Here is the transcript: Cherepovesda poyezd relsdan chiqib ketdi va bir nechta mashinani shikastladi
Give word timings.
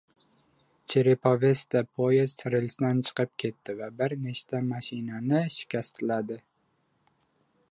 Cherepovesda 0.93 1.83
poyezd 1.99 2.41
relsdan 2.55 3.03
chiqib 3.11 3.33
ketdi 3.45 3.77
va 3.83 3.93
bir 4.01 4.19
nechta 4.25 4.65
mashinani 4.73 5.47
shikastladi 5.59 6.45